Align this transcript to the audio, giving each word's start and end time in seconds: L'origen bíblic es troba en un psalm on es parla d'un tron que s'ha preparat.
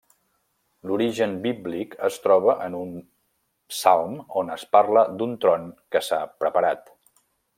L'origen 0.91 1.35
bíblic 1.43 1.91
es 2.07 2.17
troba 2.23 2.55
en 2.69 2.77
un 2.79 2.95
psalm 3.75 4.17
on 4.43 4.51
es 4.57 4.65
parla 4.77 5.05
d'un 5.21 5.39
tron 5.45 5.71
que 5.95 6.03
s'ha 6.09 6.23
preparat. 6.45 6.95